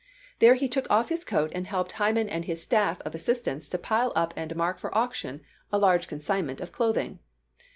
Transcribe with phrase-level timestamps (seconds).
[0.39, 3.77] There he took off his coat and helped Hyman and his staff of assistants to
[3.77, 7.19] pile up and mark for auction a large consignment of clothing.